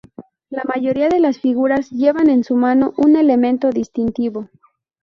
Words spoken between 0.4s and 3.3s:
La mayoría de las figuras llevan en su mano un